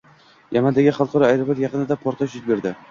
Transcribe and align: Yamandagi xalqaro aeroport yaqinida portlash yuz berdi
Yamandagi 0.57 0.95
xalqaro 0.97 1.29
aeroport 1.29 1.63
yaqinida 1.67 2.03
portlash 2.09 2.39
yuz 2.41 2.53
berdi 2.55 2.79